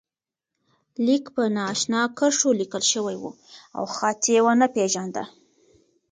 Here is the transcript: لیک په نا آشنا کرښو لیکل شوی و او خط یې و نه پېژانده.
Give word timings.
لیک 1.05 1.23
په 1.35 1.43
نا 1.55 1.61
آشنا 1.73 2.01
کرښو 2.17 2.49
لیکل 2.59 2.83
شوی 2.91 3.15
و 3.19 3.23
او 3.77 3.83
خط 3.95 4.21
یې 4.33 4.39
و 4.43 4.47
نه 4.61 4.67
پېژانده. 4.75 5.23